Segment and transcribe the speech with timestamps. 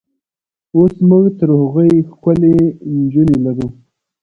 [0.75, 2.55] اوس موږ تر هغوی ښکلې
[2.99, 3.67] نجونې لرو.